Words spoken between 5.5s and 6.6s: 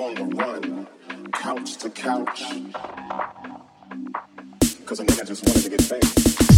to get paid.